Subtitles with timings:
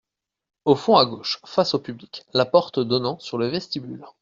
[0.65, 4.03] Au fond, à gauche, face au public, la porte donnant sur le vestibule.